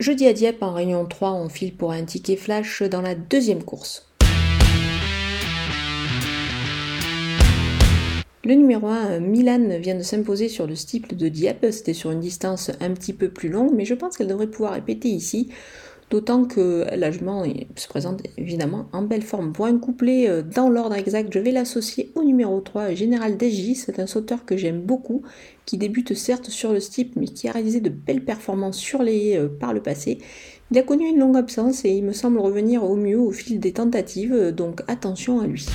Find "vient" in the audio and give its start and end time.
9.80-9.96